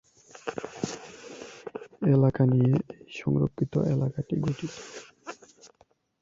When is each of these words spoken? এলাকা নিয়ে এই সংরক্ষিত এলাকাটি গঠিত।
এলাকা 2.07 2.43
নিয়ে 2.45 2.71
এই 2.95 3.11
সংরক্ষিত 3.19 3.73
এলাকাটি 3.93 4.35
গঠিত। 4.41 4.73